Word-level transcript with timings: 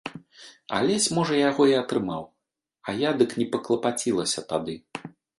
Алесь 0.77 1.09
можа 1.17 1.35
яго 1.49 1.63
і 1.71 1.75
атрымаў, 1.81 2.23
а 2.89 2.95
я 3.01 3.09
дык 3.19 3.35
не 3.41 3.45
паклапацілася 3.57 4.43
тады. 4.55 4.75